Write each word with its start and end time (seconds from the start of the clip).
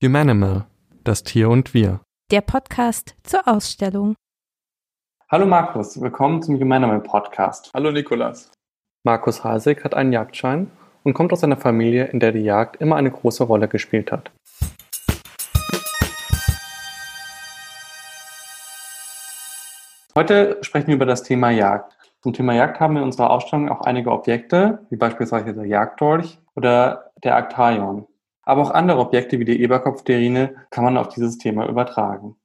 Humanimal, 0.00 0.64
das 1.02 1.24
Tier 1.24 1.50
und 1.50 1.74
wir. 1.74 2.02
Der 2.30 2.40
Podcast 2.40 3.16
zur 3.24 3.48
Ausstellung. 3.48 4.14
Hallo 5.28 5.44
Markus, 5.44 6.00
willkommen 6.00 6.40
zum 6.40 6.54
Humanimal 6.54 7.00
Podcast. 7.00 7.72
Hallo 7.74 7.90
Nikolas. 7.90 8.52
Markus 9.02 9.42
Hasek 9.42 9.82
hat 9.82 9.94
einen 9.94 10.12
Jagdschein 10.12 10.70
und 11.02 11.14
kommt 11.14 11.32
aus 11.32 11.42
einer 11.42 11.56
Familie, 11.56 12.04
in 12.04 12.20
der 12.20 12.30
die 12.30 12.42
Jagd 12.42 12.76
immer 12.76 12.94
eine 12.94 13.10
große 13.10 13.42
Rolle 13.42 13.66
gespielt 13.66 14.12
hat. 14.12 14.30
Heute 20.14 20.58
sprechen 20.62 20.86
wir 20.86 20.94
über 20.94 21.06
das 21.06 21.24
Thema 21.24 21.50
Jagd. 21.50 21.96
Zum 22.22 22.32
Thema 22.34 22.52
Jagd 22.52 22.78
haben 22.78 22.94
wir 22.94 23.00
in 23.00 23.06
unserer 23.06 23.30
Ausstellung 23.30 23.68
auch 23.68 23.80
einige 23.80 24.12
Objekte, 24.12 24.86
wie 24.90 24.96
beispielsweise 24.96 25.54
der 25.54 25.66
Jagddolch 25.66 26.38
oder 26.54 27.10
der 27.24 27.34
Aktaion. 27.34 28.06
Aber 28.48 28.62
auch 28.62 28.70
andere 28.70 29.00
Objekte 29.00 29.38
wie 29.38 29.44
die 29.44 29.60
Eberkopfterine 29.60 30.54
kann 30.70 30.82
man 30.82 30.96
auf 30.96 31.10
dieses 31.10 31.36
Thema 31.36 31.68
übertragen. 31.68 32.36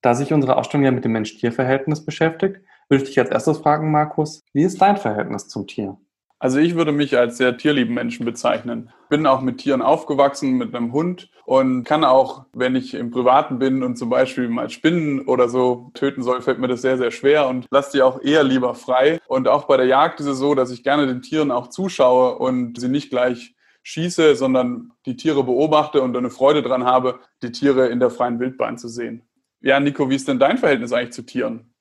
Da 0.00 0.16
sich 0.16 0.32
unsere 0.32 0.56
Ausstellung 0.56 0.84
ja 0.84 0.90
mit 0.90 1.04
dem 1.04 1.12
Mensch-Tier-Verhältnis 1.12 2.04
beschäftigt, 2.04 2.62
würde 2.88 3.04
ich 3.04 3.10
dich 3.10 3.20
als 3.20 3.30
erstes 3.30 3.58
fragen, 3.58 3.92
Markus, 3.92 4.40
wie 4.52 4.64
ist 4.64 4.82
dein 4.82 4.96
Verhältnis 4.96 5.46
zum 5.46 5.68
Tier? 5.68 5.98
Also 6.40 6.58
ich 6.58 6.74
würde 6.74 6.90
mich 6.90 7.16
als 7.16 7.36
sehr 7.36 7.56
tierlieben 7.56 7.94
Menschen 7.94 8.26
bezeichnen. 8.26 8.90
Bin 9.08 9.24
auch 9.24 9.40
mit 9.40 9.58
Tieren 9.58 9.82
aufgewachsen, 9.82 10.58
mit 10.58 10.74
einem 10.74 10.92
Hund 10.92 11.30
und 11.44 11.84
kann 11.84 12.02
auch, 12.02 12.46
wenn 12.52 12.74
ich 12.74 12.94
im 12.94 13.12
Privaten 13.12 13.60
bin 13.60 13.84
und 13.84 13.96
zum 13.96 14.10
Beispiel 14.10 14.48
mal 14.48 14.68
Spinnen 14.68 15.20
oder 15.28 15.48
so 15.48 15.92
töten 15.94 16.24
soll, 16.24 16.42
fällt 16.42 16.58
mir 16.58 16.66
das 16.66 16.82
sehr, 16.82 16.98
sehr 16.98 17.12
schwer 17.12 17.46
und 17.46 17.68
lasse 17.70 17.92
die 17.92 18.02
auch 18.02 18.20
eher 18.20 18.42
lieber 18.42 18.74
frei. 18.74 19.20
Und 19.28 19.46
auch 19.46 19.68
bei 19.68 19.76
der 19.76 19.86
Jagd 19.86 20.18
ist 20.18 20.26
es 20.26 20.38
so, 20.38 20.56
dass 20.56 20.72
ich 20.72 20.82
gerne 20.82 21.06
den 21.06 21.22
Tieren 21.22 21.52
auch 21.52 21.68
zuschaue 21.68 22.36
und 22.36 22.80
sie 22.80 22.88
nicht 22.88 23.10
gleich 23.10 23.54
schieße, 23.82 24.36
sondern 24.36 24.92
die 25.06 25.16
Tiere 25.16 25.44
beobachte 25.44 26.02
und 26.02 26.16
eine 26.16 26.30
Freude 26.30 26.62
dran 26.62 26.84
habe, 26.84 27.20
die 27.42 27.52
Tiere 27.52 27.88
in 27.88 28.00
der 28.00 28.10
freien 28.10 28.40
Wildbahn 28.40 28.78
zu 28.78 28.88
sehen. 28.88 29.22
Ja, 29.60 29.80
Nico, 29.80 30.10
wie 30.10 30.16
ist 30.16 30.28
denn 30.28 30.38
dein 30.38 30.58
Verhältnis 30.58 30.92
eigentlich 30.92 31.12
zu 31.12 31.22
Tieren? 31.22 31.72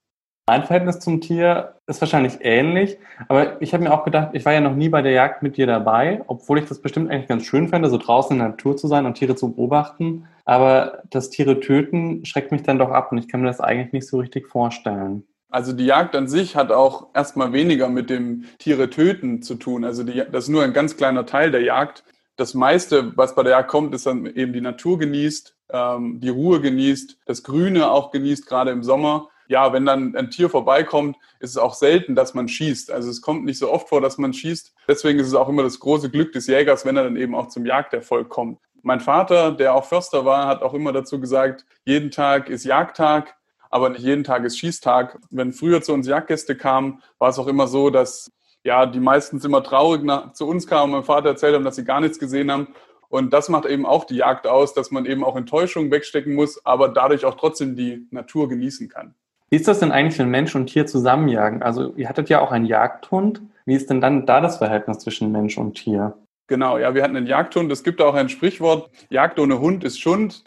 Mein 0.48 0.64
Verhältnis 0.64 1.00
zum 1.00 1.22
Tier 1.22 1.76
ist 1.88 2.02
wahrscheinlich 2.02 2.40
ähnlich, 2.42 2.98
aber 3.28 3.62
ich 3.62 3.74
habe 3.74 3.84
mir 3.84 3.94
auch 3.94 4.04
gedacht, 4.04 4.32
ich 4.34 4.44
war 4.44 4.54
ja 4.54 4.60
noch 4.60 4.76
nie 4.76 4.90
bei 4.90 5.02
der 5.02 5.12
Jagd 5.12 5.44
mit 5.44 5.56
dir 5.56 5.68
dabei, 5.68 6.24
obwohl 6.28 6.60
ich 6.60 6.66
das 6.66 6.82
bestimmt 6.82 7.10
eigentlich 7.10 7.30
ganz 7.30 7.46
schön 7.46 7.70
fände, 7.70 7.90
so 7.90 7.98
draußen 7.98 8.36
in 8.36 8.40
der 8.40 8.50
Natur 8.50 8.76
zu 8.76 8.88
sein 8.88 9.06
und 9.06 9.14
Tiere 9.14 9.36
zu 9.36 9.54
beobachten. 9.54 10.28
Aber 10.44 11.04
das 11.10 11.30
Tiere 11.30 11.60
töten 11.60 12.26
schreckt 12.26 12.52
mich 12.52 12.64
dann 12.64 12.80
doch 12.80 12.90
ab 12.90 13.12
und 13.12 13.20
ich 13.20 13.28
kann 13.28 13.42
mir 13.42 13.48
das 13.48 13.62
eigentlich 13.62 13.94
nicht 13.94 14.08
so 14.08 14.18
richtig 14.18 14.48
vorstellen. 14.48 15.24
Also 15.52 15.74
die 15.74 15.86
Jagd 15.86 16.16
an 16.16 16.30
sich 16.30 16.56
hat 16.56 16.72
auch 16.72 17.10
erstmal 17.14 17.52
weniger 17.52 17.90
mit 17.90 18.10
dem 18.10 18.46
Tiere 18.58 18.90
töten 18.90 19.42
zu 19.44 19.56
tun. 19.56 19.84
Also 19.84 20.04
die, 20.04 20.24
das 20.32 20.46
ist 20.46 20.50
nur 20.50 20.64
ein 20.64 20.74
ganz 20.74 20.96
kleiner 20.96 21.26
Teil 21.26 21.52
der 21.52 21.62
Jagd. 21.62 22.06
Das 22.38 22.54
meiste, 22.54 23.16
was 23.18 23.36
bei 23.36 23.44
der 23.44 23.52
Jagd 23.52 23.70
kommt, 23.70 23.94
ist 23.94 24.06
dann 24.06 24.26
eben 24.26 24.54
die 24.54 24.62
Natur 24.62 24.98
genießt, 24.98 25.56
ähm, 25.70 26.22
die 26.22 26.30
Ruhe 26.30 26.62
genießt, 26.62 27.18
das 27.26 27.44
Grüne 27.44 27.92
auch 27.92 28.12
genießt, 28.12 28.48
gerade 28.48 28.72
im 28.72 28.82
Sommer. 28.82 29.28
Ja, 29.50 29.74
wenn 29.74 29.86
dann 29.86 30.16
ein 30.16 30.32
Tier 30.32 30.50
vorbeikommt, 30.50 31.18
ist 31.42 31.50
es 31.50 31.58
auch 31.58 31.74
selten, 31.74 32.16
dass 32.16 32.34
man 32.34 32.48
schießt. 32.48 32.90
Also 32.90 33.10
es 33.10 33.22
kommt 33.22 33.44
nicht 33.44 33.58
so 33.58 33.70
oft 33.70 33.90
vor, 33.90 34.00
dass 34.00 34.18
man 34.18 34.32
schießt. 34.32 34.74
Deswegen 34.88 35.20
ist 35.20 35.28
es 35.28 35.34
auch 35.34 35.50
immer 35.50 35.64
das 35.64 35.82
große 35.82 36.10
Glück 36.10 36.32
des 36.32 36.48
Jägers, 36.48 36.86
wenn 36.86 36.96
er 36.96 37.04
dann 37.04 37.18
eben 37.18 37.36
auch 37.36 37.50
zum 37.50 37.66
Jagderfolg 37.66 38.30
kommt. 38.30 38.60
Mein 38.84 39.02
Vater, 39.02 39.52
der 39.52 39.76
auch 39.76 39.84
Förster 39.84 40.24
war, 40.24 40.48
hat 40.48 40.62
auch 40.62 40.74
immer 40.74 40.94
dazu 40.94 41.20
gesagt, 41.20 41.66
jeden 41.84 42.10
Tag 42.10 42.50
ist 42.50 42.64
Jagdtag 42.64 43.36
aber 43.72 43.90
nicht 43.90 44.04
jeden 44.04 44.24
Tag 44.24 44.44
ist 44.44 44.60
Schießtag. 44.60 45.18
Wenn 45.32 45.54
früher 45.54 45.82
zu 45.82 45.94
uns 45.94 46.06
Jagdgäste 46.06 46.56
kamen, 46.56 47.02
war 47.18 47.30
es 47.30 47.40
auch 47.40 47.48
immer 47.48 47.68
so, 47.68 47.90
dass 47.90 48.32
ja 48.64 48.86
die 48.86 49.00
meistens 49.00 49.44
immer 49.46 49.64
traurig 49.64 50.04
nach, 50.04 50.34
zu 50.34 50.48
uns 50.48 50.68
kamen 50.68 50.94
und 50.94 51.00
mein 51.00 51.04
Vater 51.04 51.30
erzählt 51.30 51.56
haben, 51.56 51.64
dass 51.64 51.78
sie 51.78 51.86
gar 51.86 52.02
nichts 52.02 52.20
gesehen 52.20 52.52
haben. 52.52 52.68
Und 53.10 53.34
das 53.34 53.50
macht 53.50 53.66
eben 53.66 53.86
auch 53.86 54.06
die 54.06 54.18
Jagd 54.18 54.46
aus, 54.46 54.74
dass 54.74 54.92
man 54.92 55.06
eben 55.06 55.24
auch 55.24 55.36
Enttäuschungen 55.36 55.92
wegstecken 55.92 56.36
muss, 56.36 56.66
aber 56.66 56.90
dadurch 56.90 57.26
auch 57.26 57.36
trotzdem 57.36 57.76
die 57.76 58.08
Natur 58.12 58.48
genießen 58.48 58.90
kann. 58.90 59.16
Wie 59.50 59.58
ist 59.58 59.68
das 59.68 59.80
denn 59.80 59.92
eigentlich, 59.92 60.18
wenn 60.20 60.30
Mensch 60.30 60.56
und 60.56 60.68
Tier 60.68 60.86
zusammenjagen? 60.86 61.62
Also 61.62 61.94
ihr 61.96 62.08
hattet 62.08 62.30
ja 62.30 62.40
auch 62.40 62.52
einen 62.52 62.66
Jagdhund. 62.66 63.42
Wie 63.66 63.76
ist 63.76 63.90
denn 63.90 64.00
dann 64.00 64.26
da 64.26 64.40
das 64.40 64.58
Verhältnis 64.58 65.00
zwischen 65.00 65.32
Mensch 65.32 65.58
und 65.58 65.74
Tier? 65.76 66.18
Genau, 66.48 66.78
ja, 66.78 66.94
wir 66.94 67.04
hatten 67.04 67.18
einen 67.18 67.28
Jagdhund. 67.28 67.72
Es 67.72 67.84
gibt 67.84 68.02
auch 68.02 68.14
ein 68.14 68.30
Sprichwort, 68.30 68.90
Jagd 69.10 69.40
ohne 69.40 69.60
Hund 69.60 69.84
ist 69.84 70.00
Schund 70.00 70.44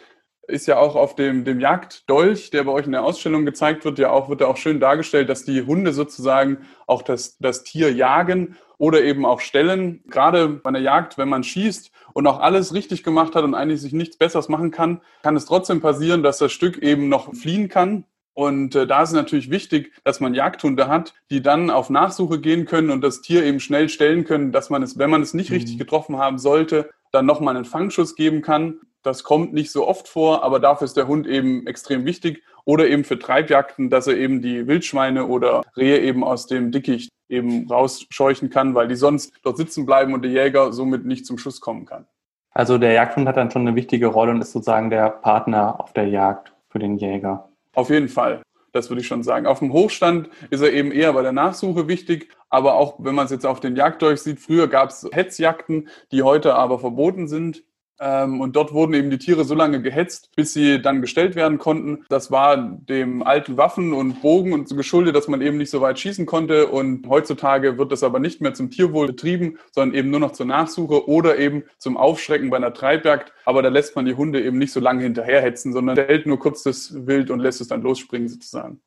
ist 0.49 0.67
ja 0.67 0.79
auch 0.79 0.95
auf 0.97 1.15
dem, 1.15 1.45
dem 1.45 1.61
Jagddolch, 1.61 2.51
der 2.51 2.65
bei 2.65 2.73
euch 2.73 2.87
in 2.87 2.93
der 2.93 3.05
Ausstellung 3.05 3.45
gezeigt 3.45 3.85
wird, 3.85 3.99
ja 3.99 4.11
auch, 4.11 4.29
wird 4.29 4.41
ja 4.41 4.47
auch 4.47 4.57
schön 4.57 4.81
dargestellt, 4.81 5.29
dass 5.29 5.45
die 5.45 5.63
Hunde 5.63 5.93
sozusagen 5.93 6.59
auch 6.87 7.03
das, 7.03 7.39
das 7.39 7.65
Tier 7.65 7.93
jagen 7.93 8.57
oder 8.79 9.03
eben 9.03 9.25
auch 9.25 9.41
stellen. 9.41 10.03
Gerade 10.09 10.49
bei 10.49 10.71
der 10.71 10.83
Jagd, 10.83 11.19
wenn 11.19 11.29
man 11.29 11.45
schießt 11.45 11.91
und 12.13 12.27
auch 12.27 12.41
alles 12.41 12.75
richtig 12.75 13.03
gemacht 13.03 13.35
hat 13.35 13.45
und 13.45 13.55
eigentlich 13.55 13.81
sich 13.81 13.93
nichts 13.93 14.17
Besseres 14.17 14.49
machen 14.49 14.71
kann, 14.71 15.01
kann 15.23 15.37
es 15.37 15.47
trotzdem 15.47 15.81
passieren, 15.81 16.23
dass 16.23 16.39
das 16.39 16.53
Stück 16.53 16.79
eben 16.79 17.09
noch 17.09 17.35
fliehen 17.35 17.69
kann. 17.69 18.05
Und 18.35 18.75
äh, 18.75 18.87
da 18.87 19.03
ist 19.03 19.11
es 19.11 19.15
natürlich 19.15 19.49
wichtig, 19.49 19.93
dass 20.03 20.19
man 20.19 20.35
Jagdhunde 20.35 20.89
hat, 20.89 21.15
die 21.31 21.41
dann 21.41 21.71
auf 21.71 21.89
Nachsuche 21.89 22.41
gehen 22.41 22.67
können 22.67 22.91
und 22.91 23.01
das 23.01 23.23
Tier 23.23 23.45
eben 23.45 23.61
schnell 23.61 23.89
stellen 23.89 24.25
können, 24.25 24.51
dass 24.51 24.71
man 24.71 24.83
es, 24.83 24.99
wenn 24.99 25.11
man 25.11 25.23
es 25.23 25.35
nicht 25.35 25.51
mhm. 25.51 25.57
richtig 25.57 25.79
getroffen 25.79 26.19
haben 26.19 26.39
sollte, 26.39 26.91
dann 27.13 27.27
nochmal 27.27 27.55
einen 27.55 27.65
Fangschuss 27.65 28.17
geben 28.17 28.43
kann. 28.43 28.81
Das 29.05 29.23
kommt 29.23 29.53
nicht 29.53 29.71
so 29.71 29.87
oft 29.87 30.09
vor, 30.09 30.43
aber 30.43 30.59
dafür 30.59 30.87
ist 30.87 30.97
der 30.97 31.07
Hund 31.07 31.27
eben 31.27 31.67
extrem 31.67 32.07
wichtig. 32.07 32.43
Oder 32.65 32.89
eben 32.89 33.05
für 33.05 33.19
Treibjagden, 33.19 33.91
dass 33.91 34.07
er 34.07 34.17
eben 34.17 34.41
die 34.41 34.67
Wildschweine 34.67 35.27
oder 35.27 35.63
Rehe 35.77 36.01
eben 36.01 36.25
aus 36.25 36.47
dem 36.47 36.73
Dickicht 36.73 37.13
eben 37.29 37.71
rausscheuchen 37.71 38.49
kann, 38.49 38.75
weil 38.75 38.89
die 38.89 38.97
sonst 38.97 39.35
dort 39.43 39.59
sitzen 39.59 39.85
bleiben 39.85 40.15
und 40.15 40.23
der 40.23 40.31
Jäger 40.31 40.73
somit 40.73 41.05
nicht 41.05 41.27
zum 41.27 41.37
Schuss 41.37 41.61
kommen 41.61 41.85
kann. 41.85 42.07
Also 42.53 42.79
der 42.79 42.93
Jagdhund 42.93 43.29
hat 43.29 43.37
dann 43.37 43.51
schon 43.51 43.69
eine 43.69 43.77
wichtige 43.77 44.07
Rolle 44.07 44.31
und 44.31 44.41
ist 44.41 44.53
sozusagen 44.53 44.89
der 44.89 45.11
Partner 45.11 45.79
auf 45.79 45.93
der 45.93 46.09
Jagd 46.09 46.55
für 46.71 46.79
den 46.79 46.97
Jäger. 46.97 47.51
Auf 47.75 47.91
jeden 47.91 48.09
Fall. 48.09 48.41
Das 48.73 48.89
würde 48.89 49.03
ich 49.03 49.07
schon 49.07 49.23
sagen. 49.23 49.47
Auf 49.47 49.59
dem 49.59 49.75
Hochstand 49.75 50.31
ist 50.49 50.63
er 50.63 50.73
eben 50.73 50.93
eher 50.93 51.13
bei 51.13 51.23
der 51.23 51.33
Nachsuche 51.33 51.89
wichtig, 51.89 52.31
aber 52.49 52.75
auch 52.75 52.97
wenn 52.99 53.15
man 53.15 53.27
es 53.27 53.31
jetzt 53.31 53.45
auf 53.45 53.61
den 53.61 53.77
Jagddolch 53.77 54.21
sieht, 54.21 54.41
früher 54.41 54.69
gab 54.69 54.89
es 54.89 55.07
Hetzjagden, 55.13 55.89
die 56.11 56.23
heute 56.23 56.55
aber 56.55 56.79
verboten 56.79 57.29
sind. 57.29 57.63
Ähm, 58.01 58.41
und 58.41 58.57
dort 58.57 58.73
wurden 58.73 58.95
eben 58.95 59.11
die 59.11 59.19
Tiere 59.19 59.45
so 59.45 59.55
lange 59.55 59.81
gehetzt, 59.81 60.31
bis 60.37 60.53
sie 60.53 60.81
dann 60.83 61.01
gestellt 61.01 61.37
werden 61.37 61.59
konnten. 61.59 62.05
Das 62.09 62.31
war 62.31 62.57
dem 62.57 63.23
alten 63.23 63.57
Waffen 63.57 63.93
und 63.93 64.21
Bogen 64.21 64.53
und 64.53 64.69
so 64.69 64.77
geschuldet, 64.77 65.15
dass 65.15 65.29
man 65.29 65.41
eben 65.41 65.57
nicht 65.57 65.71
so 65.71 65.81
weit 65.81 65.99
schießen 65.99 66.27
konnte. 66.27 66.67
Und 66.67 67.09
heutzutage 67.09 67.79
wird 67.79 67.93
das 67.93 68.03
aber 68.03 68.19
nicht 68.19 68.41
mehr 68.41 68.55
zum 68.55 68.71
Tierwohl 68.71 69.07
betrieben, 69.09 69.59
sondern 69.73 69.97
eben 69.97 70.11
nur 70.11 70.21
noch 70.21 70.33
zur 70.33 70.47
Nachsuche 70.47 71.09
oder 71.09 71.39
eben 71.39 71.65
zum 71.79 71.97
Aufschrecken 71.97 72.51
bei 72.51 72.57
einer 72.57 72.75
Treibjagd. 72.75 73.33
Aber 73.45 73.63
da 73.63 73.69
lässt 73.69 73.95
man 73.97 74.07
die 74.07 74.15
Hunde 74.15 74.43
eben 74.43 74.59
nicht 74.59 74.73
so 74.73 74.81
lange 74.81 75.03
hinterherhetzen, 75.03 75.73
sondern 75.73 75.97
hält 75.97 76.27
nur 76.27 76.39
kurz 76.39 76.63
das 76.63 77.07
Wild 77.07 77.31
und 77.31 77.41
lässt 77.41 77.61
es 77.61 77.69
dann 77.69 77.83
losspringen 77.83 78.29
sozusagen. 78.29 78.81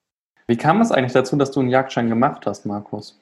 Wie 0.47 0.57
kam 0.57 0.81
es 0.81 0.91
eigentlich 0.91 1.13
dazu, 1.13 1.35
dass 1.35 1.51
du 1.51 1.59
einen 1.59 1.69
Jagdschein 1.69 2.09
gemacht 2.09 2.45
hast, 2.45 2.65
Markus? 2.65 3.19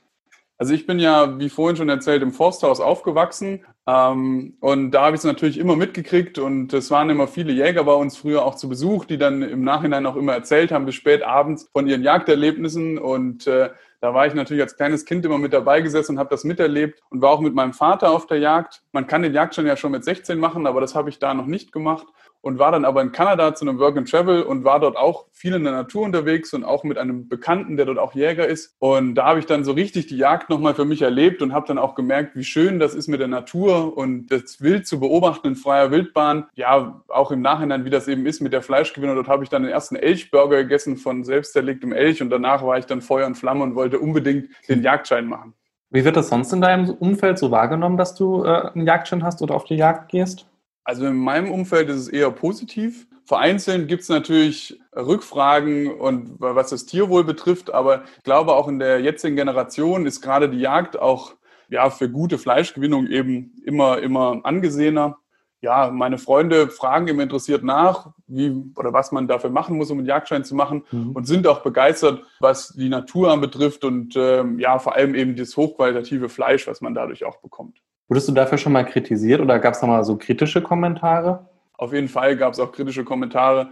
Also 0.57 0.73
ich 0.73 0.85
bin 0.85 0.99
ja, 0.99 1.37
wie 1.37 1.49
vorhin 1.49 1.75
schon 1.75 1.89
erzählt, 1.89 2.23
im 2.23 2.31
Forsthaus 2.31 2.79
aufgewachsen 2.79 3.65
ähm, 3.87 4.55
und 4.61 4.91
da 4.91 5.03
habe 5.03 5.15
ich 5.15 5.19
es 5.19 5.25
natürlich 5.25 5.57
immer 5.57 5.75
mitgekriegt 5.75 6.39
und 6.39 6.73
es 6.73 6.89
waren 6.91 7.09
immer 7.09 7.27
viele 7.27 7.51
Jäger 7.51 7.83
bei 7.83 7.93
uns 7.93 8.15
früher 8.15 8.45
auch 8.45 8.55
zu 8.55 8.69
Besuch, 8.69 9.03
die 9.03 9.17
dann 9.17 9.41
im 9.41 9.63
Nachhinein 9.63 10.05
auch 10.05 10.15
immer 10.15 10.33
erzählt 10.33 10.71
haben, 10.71 10.85
bis 10.85 10.95
spät 10.95 11.23
abends 11.23 11.69
von 11.73 11.87
ihren 11.87 12.03
Jagderlebnissen 12.03 12.97
und 12.97 13.47
äh, 13.47 13.69
da 13.99 14.13
war 14.13 14.27
ich 14.27 14.33
natürlich 14.33 14.63
als 14.63 14.77
kleines 14.77 15.03
Kind 15.03 15.25
immer 15.25 15.39
mit 15.39 15.51
dabei 15.51 15.81
gesessen 15.81 16.13
und 16.13 16.19
habe 16.19 16.29
das 16.29 16.43
miterlebt 16.43 17.01
und 17.09 17.21
war 17.21 17.31
auch 17.31 17.41
mit 17.41 17.55
meinem 17.55 17.73
Vater 17.73 18.11
auf 18.11 18.27
der 18.27 18.37
Jagd. 18.37 18.83
Man 18.91 19.07
kann 19.07 19.23
den 19.23 19.33
Jagdschein 19.33 19.65
ja 19.65 19.75
schon 19.75 19.91
mit 19.91 20.03
16 20.03 20.37
machen, 20.37 20.67
aber 20.67 20.79
das 20.79 20.95
habe 20.95 21.09
ich 21.09 21.17
da 21.17 21.33
noch 21.33 21.47
nicht 21.47 21.71
gemacht 21.71 22.05
und 22.45 22.59
war 22.59 22.71
dann 22.71 22.85
aber 22.85 23.01
in 23.01 23.11
Kanada 23.11 23.55
zu 23.55 23.67
einem 23.67 23.79
Work 23.79 23.97
and 23.97 24.07
Travel 24.07 24.43
und 24.43 24.63
war 24.63 24.79
dort 24.79 24.97
auch 24.97 25.25
viel 25.31 25.55
in 25.55 25.63
der 25.63 25.73
Natur 25.73 26.03
unterwegs 26.03 26.53
und 26.53 26.63
auch 26.63 26.83
mit 26.83 26.99
einem 26.99 27.27
Bekannten, 27.27 27.75
der 27.75 27.87
dort 27.87 27.97
auch 27.97 28.13
Jäger 28.13 28.45
ist. 28.45 28.75
Und 28.77 29.15
da 29.15 29.25
habe 29.25 29.39
ich 29.39 29.47
dann 29.47 29.63
so 29.63 29.71
richtig 29.71 30.05
die 30.05 30.17
Jagd 30.17 30.51
nochmal 30.51 30.75
für 30.75 30.85
mich 30.85 31.01
erlebt 31.01 31.41
und 31.41 31.53
habe 31.53 31.65
dann 31.67 31.79
auch 31.79 31.95
gemerkt, 31.95 32.35
wie 32.35 32.43
schön 32.43 32.77
das 32.77 32.93
ist 32.93 33.07
mit 33.07 33.19
der 33.19 33.29
Natur 33.29 33.97
und 33.97 34.27
das 34.27 34.61
Wild 34.61 34.85
zu 34.85 34.99
beobachten 34.99 35.47
in 35.47 35.55
freier 35.55 35.89
Wildbahn. 35.89 36.45
Ja, 36.53 37.01
auch 37.07 37.31
im 37.31 37.41
Nachhinein, 37.41 37.83
wie 37.83 37.89
das 37.89 38.07
eben 38.07 38.27
ist 38.27 38.41
mit 38.41 38.53
der 38.53 38.61
Fleischgewinnung. 38.61 39.15
Dort 39.15 39.27
habe 39.27 39.43
ich 39.43 39.49
dann 39.49 39.63
den 39.63 39.71
ersten 39.71 39.95
Elchburger 39.95 40.57
gegessen 40.57 40.97
von 40.97 41.23
selbst 41.23 41.53
zerlegtem 41.53 41.93
Elch 41.93 42.21
und 42.21 42.29
danach 42.29 42.63
war 42.63 42.77
ich 42.77 42.85
dann 42.85 43.01
Feuer 43.01 43.25
und 43.25 43.33
Flamme 43.33 43.63
und 43.63 43.73
wollte 43.73 43.97
unbedingt 43.97 44.49
den 44.69 44.83
Jagdschein 44.83 45.25
machen. 45.25 45.55
Wie 45.89 46.05
wird 46.05 46.15
das 46.15 46.27
sonst 46.27 46.53
in 46.53 46.61
deinem 46.61 46.91
Umfeld 46.91 47.39
so 47.39 47.49
wahrgenommen, 47.49 47.97
dass 47.97 48.13
du 48.13 48.43
äh, 48.43 48.69
einen 48.71 48.85
Jagdschein 48.85 49.23
hast 49.23 49.41
oder 49.41 49.55
auf 49.55 49.63
die 49.63 49.77
Jagd 49.77 50.09
gehst? 50.09 50.45
Also 50.85 51.07
in 51.07 51.17
meinem 51.17 51.51
Umfeld 51.51 51.89
ist 51.89 51.97
es 51.97 52.07
eher 52.07 52.29
positiv. 52.31 53.07
Vereinzelt 53.25 53.87
gibt 53.87 54.03
es 54.03 54.09
natürlich 54.09 54.79
Rückfragen 54.95 55.91
und 55.91 56.35
was 56.39 56.69
das 56.69 56.85
Tierwohl 56.85 57.23
betrifft, 57.23 57.73
aber 57.73 58.03
ich 58.17 58.23
glaube 58.23 58.53
auch 58.53 58.67
in 58.67 58.77
der 58.77 59.01
jetzigen 59.01 59.35
Generation 59.35 60.05
ist 60.05 60.21
gerade 60.21 60.47
die 60.47 60.59
Jagd 60.59 60.97
auch 60.97 61.33
ja 61.67 61.89
für 61.89 62.07
gute 62.07 62.37
Fleischgewinnung 62.37 63.07
eben 63.07 63.55
immer 63.65 63.97
immer 63.97 64.41
angesehener. 64.43 65.17
Ja, 65.59 65.89
meine 65.89 66.19
Freunde 66.19 66.67
fragen 66.67 67.07
immer 67.07 67.23
interessiert 67.23 67.63
nach, 67.63 68.11
wie 68.27 68.71
oder 68.75 68.93
was 68.93 69.11
man 69.11 69.27
dafür 69.27 69.49
machen 69.49 69.77
muss, 69.77 69.89
um 69.89 69.97
einen 69.97 70.07
Jagdschein 70.07 70.43
zu 70.43 70.53
machen 70.53 70.83
mhm. 70.91 71.13
und 71.13 71.25
sind 71.25 71.47
auch 71.47 71.63
begeistert, 71.63 72.21
was 72.39 72.73
die 72.77 72.89
Natur 72.89 73.31
anbetrifft 73.31 73.83
und 73.83 74.15
ähm, 74.15 74.59
ja 74.59 74.77
vor 74.77 74.93
allem 74.93 75.15
eben 75.15 75.35
das 75.35 75.57
hochqualitative 75.57 76.29
Fleisch, 76.29 76.67
was 76.67 76.81
man 76.81 76.93
dadurch 76.93 77.25
auch 77.25 77.37
bekommt. 77.37 77.81
Wurdest 78.07 78.27
du 78.27 78.33
dafür 78.33 78.57
schon 78.57 78.73
mal 78.73 78.85
kritisiert 78.85 79.41
oder 79.41 79.59
gab 79.59 79.73
es 79.73 79.79
da 79.79 79.87
mal 79.87 80.03
so 80.03 80.17
kritische 80.17 80.61
Kommentare? 80.61 81.49
Auf 81.77 81.93
jeden 81.93 82.07
Fall 82.07 82.37
gab 82.37 82.53
es 82.53 82.59
auch 82.59 82.71
kritische 82.71 83.03
Kommentare. 83.03 83.71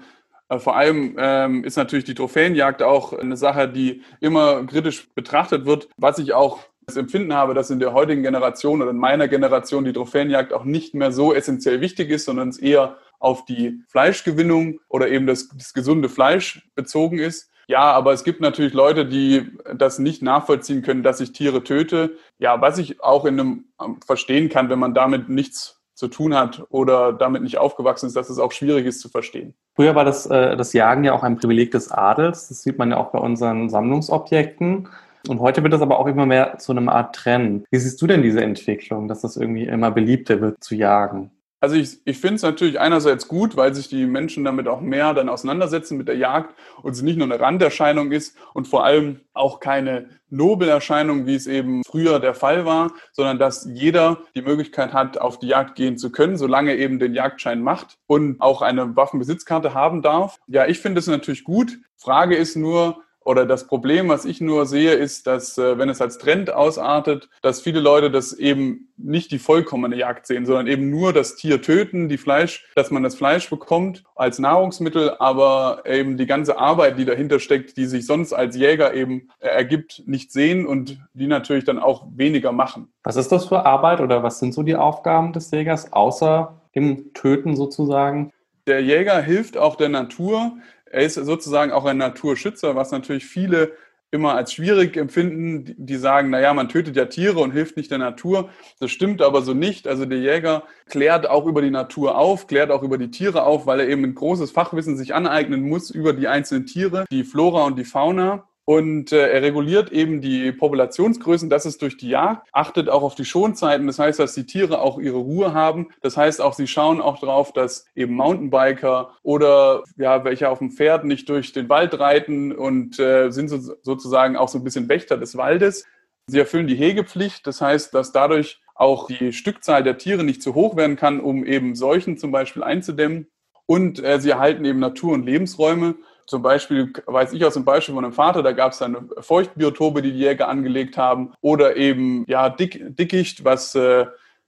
Äh, 0.50 0.59
vor 0.59 0.75
allem 0.75 1.15
ähm, 1.18 1.63
ist 1.63 1.77
natürlich 1.77 2.06
die 2.06 2.15
Trophäenjagd 2.15 2.81
auch 2.81 3.13
eine 3.13 3.38
Sache, 3.38 3.69
die 3.69 4.01
immer 4.19 4.65
kritisch 4.65 5.09
betrachtet 5.13 5.65
wird, 5.65 5.88
was 5.97 6.19
ich 6.19 6.33
auch 6.33 6.59
das 6.85 6.97
Empfinden 6.97 7.33
habe, 7.33 7.53
dass 7.53 7.69
in 7.69 7.80
der 7.80 7.94
heutigen 7.94 8.24
Generation 8.24 8.81
oder 8.81 8.91
in 8.91 8.97
meiner 8.97 9.27
Generation 9.27 9.85
die 9.85 9.94
Trophäenjagd 9.94 10.51
auch 10.51 10.65
nicht 10.65 10.94
mehr 10.94 11.12
so 11.12 11.33
essentiell 11.33 11.79
wichtig 11.79 12.09
ist, 12.09 12.25
sondern 12.25 12.50
es 12.50 12.57
eher 12.57 12.97
auf 13.19 13.45
die 13.45 13.81
Fleischgewinnung 13.88 14.79
oder 14.89 15.07
eben 15.07 15.27
das, 15.27 15.47
das 15.50 15.74
gesunde 15.74 16.09
Fleisch 16.09 16.68
bezogen 16.75 17.19
ist. 17.19 17.50
Ja, 17.68 17.92
aber 17.92 18.13
es 18.13 18.24
gibt 18.24 18.42
natürlich 18.42 18.74
Leute, 18.74 19.06
die 19.06 19.51
das 19.75 20.00
nicht 20.00 20.21
nachvollziehen 20.21 20.81
können, 20.81 21.04
dass 21.04 21.21
ich 21.21 21.31
Tiere 21.31 21.63
töte. 21.63 22.18
Ja, 22.38 22.62
was 22.62 22.77
ich 22.77 23.01
auch 23.01 23.25
in 23.25 23.39
einem 23.39 23.65
ähm, 23.81 24.00
verstehen 24.06 24.50
kann, 24.50 24.69
wenn 24.69 24.80
man 24.80 24.94
damit 24.94 25.30
nichts 25.30 25.81
zu 25.95 26.07
tun 26.07 26.36
hat 26.36 26.65
oder 26.69 27.13
damit 27.13 27.44
nicht 27.44 27.57
aufgewachsen 27.57 28.07
ist, 28.07 28.15
dass 28.15 28.30
es 28.30 28.39
auch 28.39 28.51
schwierig 28.51 28.86
ist 28.86 29.00
zu 29.00 29.10
verstehen. 29.10 29.54
Früher 29.75 29.95
war 29.95 30.04
das, 30.04 30.25
äh, 30.25 30.57
das 30.57 30.74
Jagen 30.74 31.04
ja 31.04 31.13
auch 31.13 31.24
ein 31.24 31.38
Privileg 31.38 31.71
des 31.71 31.92
Adels. 31.92 32.50
Das 32.50 32.63
sieht 32.63 32.77
man 32.77 32.92
ja 32.92 32.98
auch 32.98 33.12
bei 33.12 33.19
unseren 33.19 33.69
Sammlungsobjekten. 33.69 34.89
Und 35.27 35.39
heute 35.39 35.63
wird 35.63 35.71
das 35.71 35.81
aber 35.81 36.00
auch 36.00 36.07
immer 36.07 36.25
mehr 36.25 36.57
zu 36.57 36.74
einer 36.74 36.92
Art 36.92 37.15
Trend. 37.15 37.65
Wie 37.71 37.77
siehst 37.77 38.01
du 38.01 38.07
denn 38.07 38.21
diese 38.21 38.44
Entwicklung, 38.44 39.07
dass 39.07 39.21
das 39.21 39.38
irgendwie 39.38 39.63
immer 39.63 39.92
beliebter 39.92 40.42
wird 40.42 40.62
zu 40.62 40.75
jagen? 40.75 41.31
Also 41.63 41.77
ich, 41.77 42.00
ich 42.04 42.19
finde 42.19 42.36
es 42.36 42.42
natürlich 42.42 42.81
einerseits 42.81 43.30
gut, 43.30 43.56
weil 43.56 43.74
sich 43.74 43.88
die 43.88 44.06
Menschen 44.06 44.44
damit 44.44 44.68
auch 44.68 44.81
mehr 44.81 45.13
dann 45.13 45.30
auseinandersetzen 45.30 45.98
mit 45.98 46.10
der 46.10 46.18
Jagd 46.18 46.54
und 46.81 46.92
es 46.92 47.01
nicht 47.01 47.18
nur 47.18 47.25
eine 47.25 47.39
Randerscheinung 47.39 48.12
ist 48.12 48.36
und 48.54 48.68
vor 48.68 48.83
allem 48.83 49.21
auch 49.31 49.62
keine 49.62 50.10
Nobelerscheinung, 50.30 51.25
wie 51.25 51.36
es 51.36 51.48
eben 51.48 51.81
früher 51.86 52.19
der 52.19 52.33
Fall 52.33 52.65
war, 52.65 52.92
sondern 53.13 53.39
dass 53.39 53.65
jeder 53.74 54.18
die 54.36 54.42
Möglichkeit 54.42 54.92
hat, 54.92 55.18
auf 55.18 55.39
die 55.39 55.48
Jagd 55.48 55.75
gehen 55.75 55.98
zu 55.98 56.12
können, 56.12 56.36
solange 56.36 56.75
eben 56.75 57.00
den 57.00 57.13
Jagdschein 57.13 57.62
macht 57.62 57.98
und 58.07 58.42
auch 58.42 58.62
eine 58.62 58.98
Waffenbesitzkarte 58.98 59.74
haben 59.74 60.01
darf. 60.01 60.42
Ja, 60.48 60.68
ich 60.68 60.80
finde 60.80 61.00
es 61.00 61.07
natürlich 61.07 61.45
gut. 61.45 61.77
Frage 61.95 62.36
ist 62.36 62.57
nur, 62.57 63.02
oder 63.25 63.46
das 63.46 63.68
Problem, 63.68 64.10
was 64.10 64.25
ich 64.25 64.42
nur 64.42 64.66
sehe, 64.66 64.94
ist, 64.94 65.28
dass 65.28 65.58
äh, 65.58 65.78
wenn 65.78 65.90
es 65.90 66.02
als 66.02 66.18
Trend 66.18 66.54
ausartet, 66.54 67.30
dass 67.42 67.62
viele 67.62 67.80
Leute 67.80 68.12
das 68.12 68.34
eben 68.34 68.94
nicht 68.98 69.31
die 69.31 69.40
vollkommene 69.40 69.96
Jagd 69.96 70.28
sehen, 70.28 70.46
sondern 70.46 70.68
eben 70.68 70.90
nur 70.90 71.14
das 71.14 71.36
Tier 71.36 71.62
töten, 71.62 72.10
die 72.10 72.18
Fleisch, 72.18 72.68
dass 72.75 72.92
man 72.92 73.04
das 73.04 73.16
Fleisch 73.16 73.50
bekommt 73.50 74.04
als 74.16 74.40
Nahrungsmittel, 74.40 75.16
aber 75.20 75.84
eben 75.86 76.18
die 76.18 76.25
ganze 76.25 76.58
Arbeit, 76.58 76.98
die 76.98 77.06
dahinter 77.06 77.40
steckt, 77.40 77.78
die 77.78 77.86
sich 77.86 78.06
sonst 78.06 78.34
als 78.34 78.56
Jäger 78.56 78.94
eben 78.94 79.30
äh, 79.40 79.48
ergibt, 79.48 80.04
nicht 80.06 80.31
sehen 80.31 80.66
und 80.66 81.00
die 81.14 81.28
natürlich 81.28 81.64
dann 81.64 81.80
auch 81.80 82.06
weniger 82.16 82.52
machen. 82.52 82.92
Was 83.04 83.16
ist 83.16 83.31
das 83.31 83.46
für 83.46 83.66
Arbeit 83.66 84.02
oder 84.02 84.24
was 84.24 84.40
sind 84.40 84.54
so 84.54 84.64
die 84.64 84.75
Aufgaben 84.75 85.34
des 85.34 85.52
Jägers 85.52 85.92
außer 85.94 86.62
dem 86.75 87.14
Töten 87.14 87.56
sozusagen? 87.56 88.31
Der 88.68 88.81
Jäger 88.81 89.22
hilft 89.22 89.58
auch 89.58 89.75
der 89.75 89.90
Natur, 89.90 90.54
er 90.94 91.01
ist 91.01 91.16
sozusagen 91.16 91.72
auch 91.72 91.86
ein 91.86 91.98
Naturschützer, 91.98 92.75
was 92.75 92.92
natürlich 92.92 93.25
viele 93.25 93.74
immer 94.12 94.36
als 94.36 94.54
schwierig 94.54 94.95
empfinden, 94.95 95.74
die 95.75 95.95
sagen, 95.95 96.30
naja, 96.30 96.54
man 96.54 96.69
tötet 96.69 96.95
ja 96.95 97.06
Tiere 97.06 97.40
und 97.40 97.51
hilft 97.51 97.78
nicht 97.78 97.90
der 97.90 97.98
Natur. 97.98 98.50
Das 98.80 98.92
stimmt 98.92 99.24
aber 99.24 99.42
so 99.42 99.56
nicht. 99.56 99.88
Also 99.88 100.06
der 100.06 100.19
Jäger 100.19 100.63
klärt 100.86 101.28
auch 101.28 101.48
über 101.48 101.63
die 101.63 101.72
Natur 101.72 102.16
auf, 102.16 102.45
klärt 102.45 102.69
auch 102.69 102.84
über 102.84 103.00
die 103.00 103.10
Tiere 103.10 103.44
auf, 103.44 103.66
weil 103.66 103.80
er 103.80 103.90
eben 103.90 104.04
ein 104.04 104.13
großes 104.13 104.51
Fachwissen 104.51 104.98
sich 104.98 105.16
aneignen 105.16 105.68
muss 105.68 105.90
über 105.90 106.13
die 106.13 106.28
einzelnen 106.28 106.68
Tiere, 106.68 107.06
die 107.12 107.24
Flora 107.24 107.66
und 107.66 107.80
die 107.80 107.86
Fauna. 107.86 108.48
Und 108.65 109.12
äh, 109.12 109.30
er 109.30 109.42
reguliert 109.42 109.92
eben 109.92 110.21
die 110.21 110.54
Populationsgrößen, 110.54 111.50
das 111.50 111.65
ist 111.65 111.81
durch 111.81 111.98
die 111.98 112.10
Jagd, 112.10 112.48
achtet 112.54 112.88
auch 112.88 113.04
auf 113.04 113.15
die 113.15 113.25
Schonzeiten, 113.25 113.88
das 113.88 114.00
heißt, 114.00 114.19
dass 114.19 114.33
die 114.36 114.45
Tiere 114.45 114.80
auch 114.80 115.00
ihre 115.00 115.18
Ruhe 115.18 115.54
haben. 115.54 115.89
Das 116.01 116.15
heißt 116.15 116.39
auch, 116.39 116.54
sie 116.54 116.68
schauen 116.68 117.01
auch 117.01 117.19
darauf, 117.19 117.51
dass 117.51 117.86
eben 117.94 118.15
Mountainbiker 118.15 119.15
oder 119.21 119.83
ja, 119.98 120.24
welche 120.24 120.50
auf 120.50 120.60
dem 120.60 120.71
Pferd 120.71 121.04
nicht 121.04 121.27
durch 121.27 121.51
den 121.51 121.68
Wald 121.68 122.00
reiten 122.00 122.54
und 122.54 123.00
äh, 123.00 123.31
sind 123.31 123.50
so, 123.50 123.75
sozusagen 123.81 124.38
auch 124.38 124.48
so 124.48 124.60
ein 124.60 124.63
bisschen 124.63 124.88
Wächter 124.88 125.18
des 125.18 125.36
Waldes. 125.36 125.86
Sie 126.27 126.39
erfüllen 126.39 126.68
die 126.68 126.75
Hegepflicht, 126.75 127.45
das 127.45 127.60
heißt, 127.60 127.94
dass 127.94 128.13
dadurch 128.13 128.62
auch 128.75 129.07
die 129.07 129.33
Stückzahl 129.33 129.83
der 129.83 129.98
Tiere 129.98 130.24
nicht 130.24 130.42
zu 130.42 130.56
hoch 130.56 130.77
werden 130.77 130.95
kann, 130.95 131.19
um 131.19 131.45
eben 131.45 131.75
Seuchen 131.75 132.18
zum 132.18 132.31
Beispiel 132.31 132.63
einzudämmen. 132.63 133.27
Und 133.65 134.04
äh, 134.04 134.19
sie 134.19 134.30
erhalten 134.30 134.63
eben 134.65 134.80
Natur- 134.80 135.13
und 135.13 135.25
Lebensräume. 135.25 135.95
Zum 136.28 136.42
Beispiel 136.42 136.94
weiß 137.06 137.34
ich 137.34 137.46
aus 137.46 137.54
dem 137.54 137.66
Beispiel 137.66 137.96
von 137.96 138.06
einem 138.06 138.14
Vater, 138.14 138.44
da 138.44 138.52
gab 138.52 138.72
es 138.72 138.80
dann 138.80 139.10
Feuchtbiotope, 139.20 140.02
die 140.02 140.12
die 140.12 140.20
Jäger 140.20 140.48
angelegt 140.48 140.98
haben, 140.98 141.34
oder 141.42 141.75
eben 141.75 142.24
ja 142.28 142.50
Dick, 142.50 142.96
Dickicht, 142.96 143.44
was 143.44 143.75
äh, 143.75 144.06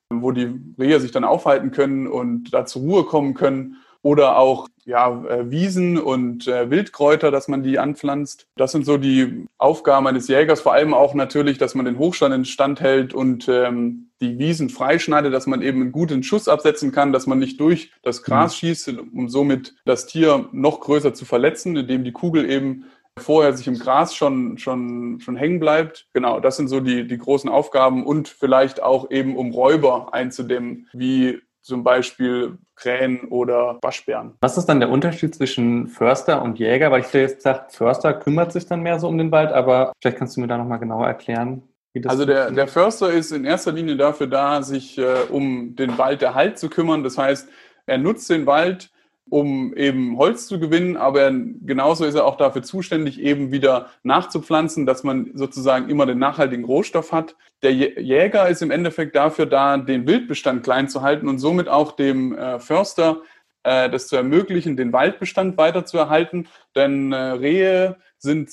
wo 0.10 0.32
die 0.32 0.60
Rehe 0.78 1.00
sich 1.00 1.12
dann 1.12 1.24
aufhalten 1.24 1.72
können 1.72 2.08
und 2.08 2.54
da 2.54 2.66
zur 2.66 2.84
Ruhe 2.84 3.04
kommen 3.06 3.34
können 3.34 3.78
oder 4.06 4.38
auch 4.38 4.68
ja, 4.86 5.26
äh, 5.26 5.50
Wiesen 5.50 5.98
und 5.98 6.48
äh, 6.48 6.70
Wildkräuter, 6.70 7.32
dass 7.32 7.48
man 7.48 7.64
die 7.64 7.80
anpflanzt. 7.80 8.46
Das 8.56 8.72
sind 8.72 8.86
so 8.86 8.98
die 8.98 9.48
Aufgaben 9.58 10.06
eines 10.06 10.28
Jägers, 10.28 10.62
vor 10.62 10.74
allem 10.74 10.94
auch 10.94 11.16
natürlich, 11.16 11.58
dass 11.58 11.74
man 11.74 11.86
den 11.86 11.98
Hochstand 11.98 12.32
in 12.36 12.46
Stand 12.46 12.82
hält 12.82 13.16
und 13.16 13.50
ähm, 13.50 14.12
die 14.22 14.38
Wiesen 14.38 14.70
freischneidet, 14.70 15.34
dass 15.34 15.48
man 15.48 15.64
eben 15.64 15.82
einen 15.82 15.92
guten 15.92 16.22
Schuss 16.22 16.48
absetzen 16.48 16.92
kann, 16.92 17.14
dass 17.14 17.26
man 17.26 17.40
nicht 17.40 17.60
durch 17.60 17.92
das 18.04 18.22
Gras 18.22 18.54
mhm. 18.54 18.58
schießt, 18.58 18.94
um 19.12 19.28
somit 19.28 19.74
das 19.86 20.06
Tier 20.06 20.50
noch 20.52 20.82
größer 20.82 21.16
zu 21.16 21.26
verletzen, 21.26 21.76
indem 21.76 22.04
die 22.04 22.12
Kugel 22.12 22.48
eben 22.48 22.86
vorher 23.18 23.54
sich 23.54 23.68
im 23.68 23.80
Gras 23.80 24.14
schon, 24.14 24.60
schon, 24.60 25.20
schon 25.20 25.36
hängen 25.36 25.60
bleibt. 25.60 26.08
Genau, 26.14 26.40
das 26.40 26.58
sind 26.58 26.68
so 26.68 26.80
die, 26.80 27.08
die 27.08 27.18
großen 27.18 27.50
Aufgaben 27.50 28.06
und 28.06 28.28
vielleicht 28.28 28.84
auch 28.84 29.10
eben, 29.10 29.36
um 29.36 29.52
Räuber 29.52 30.14
einzudämmen, 30.14 30.90
wie 30.94 31.42
zum 31.66 31.84
Beispiel 31.84 32.60
Krähen 32.76 33.22
oder 33.30 33.80
Waschbären. 33.82 34.36
Was 34.40 34.58
ist 34.58 34.68
dann 34.68 34.80
der 34.80 34.90
Unterschied 34.90 35.34
zwischen 35.34 35.88
Förster 35.88 36.44
und 36.44 36.60
Jäger? 36.60 36.92
Weil 36.92 37.02
ich 37.02 37.08
dir 37.08 37.22
jetzt 37.22 37.38
gesagt, 37.38 37.74
Förster 37.74 38.14
kümmert 38.14 38.52
sich 38.52 38.68
dann 38.68 38.82
mehr 38.82 39.00
so 39.00 39.08
um 39.08 39.18
den 39.18 39.32
Wald, 39.32 39.52
aber 39.52 39.92
vielleicht 40.00 40.20
kannst 40.20 40.38
du 40.38 40.42
mir 40.42 40.48
da 40.48 40.58
nochmal 40.58 40.78
genauer 40.78 41.08
erklären. 41.08 41.64
Wie 41.94 42.02
das 42.02 42.12
also 42.12 42.26
der, 42.26 42.52
der 42.52 42.68
Förster 42.68 43.12
ist 43.12 43.32
in 43.32 43.46
erster 43.46 43.72
Linie 43.72 43.98
dafür 43.98 44.28
da, 44.28 44.62
sich 44.62 44.98
äh, 45.00 45.24
um 45.32 45.76
den 45.76 45.98
Walderhalt 45.98 46.60
zu 46.60 46.70
kümmern. 46.70 47.04
Das 47.04 47.18
heißt, 47.18 47.50
er 47.88 47.98
nutzt 47.98 48.30
den 48.30 48.46
Wald 48.46 48.92
um 49.30 49.74
eben 49.76 50.18
Holz 50.18 50.48
zu 50.48 50.60
gewinnen, 50.60 50.98
aber 50.98 51.32
genauso 51.32 52.06
ist 52.06 52.16
er 52.16 52.26
auch 52.26 52.38
dafür 52.38 52.62
zuständig, 52.62 53.20
eben 53.20 53.52
wieder 53.52 53.90
nachzupflanzen, 54.04 54.86
dass 54.86 55.04
man 55.04 55.32
sozusagen 55.34 55.90
immer 55.90 56.06
den 56.06 56.20
nachhaltigen 56.20 56.66
Rohstoff 56.66 57.12
hat. 57.12 57.36
Der 57.64 57.72
Jäger 57.72 58.48
ist 58.50 58.62
im 58.62 58.72
Endeffekt 58.72 59.16
dafür 59.16 59.48
da, 59.48 59.78
den 59.78 60.08
Wildbestand 60.08 60.64
klein 60.64 60.90
zu 60.90 61.02
halten 61.02 61.28
und 61.28 61.40
somit 61.40 61.68
auch 61.68 61.94
dem 61.94 62.38
äh, 62.38 62.60
Förster 62.60 63.22
äh, 63.64 63.90
das 63.90 64.08
zu 64.08 64.16
ermöglichen, 64.16 64.78
den 64.78 64.94
Waldbestand 64.94 65.58
weiterzuerhalten. 65.58 66.48
Denn 66.76 67.12
äh, 67.12 67.18
Rehe 67.18 67.98
sind 68.20 68.52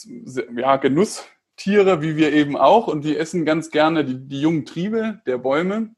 ja 0.56 0.76
Genusstiere, 0.76 2.00
wie 2.00 2.16
wir 2.16 2.32
eben 2.32 2.56
auch, 2.56 2.88
und 2.88 3.04
die 3.04 3.16
essen 3.16 3.44
ganz 3.44 3.70
gerne 3.70 4.04
die, 4.06 4.26
die 4.26 4.40
jungen 4.40 4.64
Triebe 4.64 5.20
der 5.26 5.36
Bäume. 5.36 5.94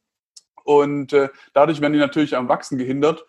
Und 0.65 1.13
äh, 1.13 1.29
dadurch 1.53 1.81
werden 1.81 1.93
die 1.93 1.99
natürlich 2.01 2.37
am 2.37 2.49
Wachsen 2.49 2.77
gehindert. 2.77 3.25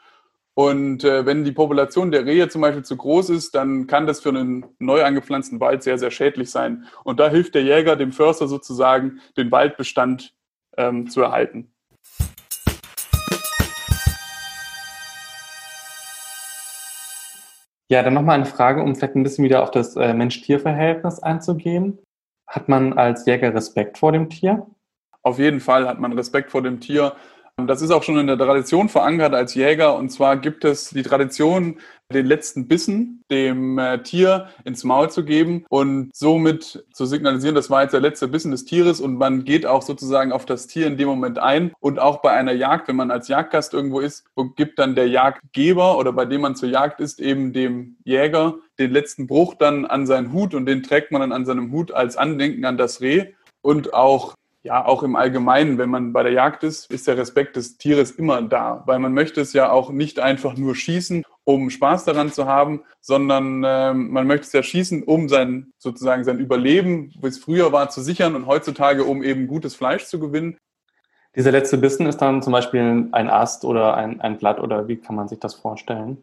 Und 0.57 1.03
äh, 1.03 1.25
wenn 1.25 1.43
die 1.43 1.51
Population 1.51 2.11
der 2.11 2.25
Rehe 2.25 2.47
zum 2.47 2.61
Beispiel 2.61 2.83
zu 2.83 2.95
groß 2.95 3.29
ist, 3.29 3.55
dann 3.55 3.87
kann 3.87 4.07
das 4.07 4.21
für 4.21 4.29
einen 4.29 4.65
neu 4.79 5.03
angepflanzten 5.03 5.59
Wald 5.59 5.83
sehr, 5.83 5.97
sehr 5.97 6.11
schädlich 6.11 6.49
sein. 6.49 6.85
Und 7.03 7.19
da 7.19 7.29
hilft 7.29 7.55
der 7.55 7.63
Jäger 7.63 7.97
dem 7.97 8.13
Förster 8.13 8.47
sozusagen, 8.47 9.19
den 9.35 9.51
Waldbestand 9.51 10.33
ähm, 10.77 11.09
zu 11.09 11.21
erhalten. 11.21 11.73
Ja, 17.89 18.01
dann 18.01 18.13
nochmal 18.13 18.35
eine 18.35 18.45
Frage, 18.45 18.81
um 18.81 18.95
vielleicht 18.95 19.15
ein 19.15 19.23
bisschen 19.23 19.43
wieder 19.43 19.61
auf 19.61 19.71
das 19.71 19.97
äh, 19.97 20.13
Mensch-Tier-Verhältnis 20.13 21.19
einzugehen. 21.19 21.99
Hat 22.47 22.69
man 22.69 22.93
als 22.93 23.25
Jäger 23.25 23.53
Respekt 23.53 23.97
vor 23.97 24.13
dem 24.13 24.29
Tier? 24.29 24.65
Auf 25.21 25.37
jeden 25.37 25.59
Fall 25.59 25.85
hat 25.85 25.99
man 25.99 26.13
Respekt 26.13 26.51
vor 26.51 26.61
dem 26.61 26.79
Tier. 26.79 27.13
Das 27.57 27.81
ist 27.81 27.91
auch 27.91 28.03
schon 28.03 28.17
in 28.17 28.27
der 28.27 28.37
Tradition 28.37 28.89
verankert 28.89 29.33
als 29.33 29.55
Jäger. 29.55 29.95
Und 29.95 30.09
zwar 30.09 30.35
gibt 30.35 30.65
es 30.65 30.89
die 30.89 31.03
Tradition, 31.03 31.79
den 32.13 32.25
letzten 32.25 32.67
Bissen 32.67 33.23
dem 33.31 33.79
äh, 33.79 34.03
Tier 34.03 34.49
ins 34.65 34.83
Maul 34.83 35.09
zu 35.09 35.23
geben 35.23 35.65
und 35.69 36.11
somit 36.13 36.85
zu 36.91 37.05
signalisieren, 37.05 37.55
das 37.55 37.69
war 37.69 37.81
jetzt 37.81 37.93
der 37.93 38.01
letzte 38.01 38.27
Bissen 38.27 38.51
des 38.51 38.65
Tieres 38.65 38.99
und 38.99 39.15
man 39.15 39.45
geht 39.45 39.65
auch 39.65 39.81
sozusagen 39.81 40.31
auf 40.31 40.45
das 40.45 40.67
Tier 40.67 40.85
in 40.85 40.97
dem 40.97 41.07
Moment 41.07 41.39
ein. 41.39 41.71
Und 41.79 41.97
auch 41.97 42.21
bei 42.21 42.31
einer 42.31 42.51
Jagd, 42.51 42.89
wenn 42.89 42.97
man 42.97 43.09
als 43.09 43.29
Jagdgast 43.29 43.73
irgendwo 43.73 44.01
ist, 44.01 44.25
gibt 44.57 44.77
dann 44.77 44.93
der 44.93 45.07
Jagdgeber 45.07 45.97
oder 45.97 46.11
bei 46.11 46.25
dem 46.25 46.41
man 46.41 46.55
zur 46.55 46.69
Jagd 46.69 46.99
ist, 46.99 47.21
eben 47.21 47.53
dem 47.53 47.95
Jäger 48.03 48.55
den 48.77 48.91
letzten 48.91 49.27
Bruch 49.27 49.55
dann 49.55 49.85
an 49.85 50.05
seinen 50.05 50.33
Hut 50.33 50.53
und 50.53 50.65
den 50.65 50.83
trägt 50.83 51.11
man 51.11 51.21
dann 51.21 51.31
an 51.31 51.45
seinem 51.45 51.71
Hut 51.71 51.93
als 51.93 52.17
Andenken 52.17 52.65
an 52.65 52.77
das 52.77 52.99
Reh. 52.99 53.33
Und 53.61 53.93
auch 53.93 54.35
ja, 54.65 54.83
auch 54.83 55.03
im 55.03 55.15
Allgemeinen, 55.15 55.77
wenn 55.77 55.91
man 55.91 56.11
bei 56.11 56.23
der 56.23 56.31
Jagd 56.31 56.63
ist, 56.63 56.91
ist 56.91 57.05
der 57.07 57.17
Respekt 57.17 57.55
des 57.55 57.77
Tieres 57.77 58.09
immer 58.09 58.41
da, 58.41 58.81
weil 58.87 58.97
man 58.97 59.13
möchte 59.13 59.39
es 59.39 59.53
ja 59.53 59.69
auch 59.69 59.91
nicht 59.91 60.19
einfach 60.19 60.57
nur 60.57 60.75
schießen, 60.75 61.23
um 61.43 61.69
Spaß 61.69 62.03
daran 62.05 62.31
zu 62.31 62.47
haben, 62.47 62.81
sondern 62.99 63.63
äh, 63.63 63.93
man 63.93 64.25
möchte 64.25 64.47
es 64.47 64.53
ja 64.53 64.63
schießen, 64.63 65.03
um 65.03 65.29
sein 65.29 65.71
sozusagen 65.77 66.23
sein 66.23 66.39
Überleben, 66.39 67.13
wie 67.21 67.27
es 67.27 67.37
früher 67.37 67.71
war, 67.73 67.89
zu 67.89 68.01
sichern 68.01 68.35
und 68.35 68.47
heutzutage 68.47 69.03
um 69.03 69.21
eben 69.21 69.45
gutes 69.45 69.75
Fleisch 69.75 70.05
zu 70.05 70.19
gewinnen. 70.19 70.57
Dieser 71.35 71.51
letzte 71.51 71.77
Bissen 71.77 72.07
ist 72.07 72.17
dann 72.17 72.41
zum 72.41 72.51
Beispiel 72.51 73.07
ein 73.11 73.29
Ast 73.29 73.65
oder 73.65 73.95
ein, 73.95 74.19
ein 74.19 74.39
Blatt 74.39 74.59
oder 74.59 74.87
wie 74.87 74.95
kann 74.95 75.15
man 75.15 75.27
sich 75.27 75.39
das 75.39 75.53
vorstellen? 75.53 76.17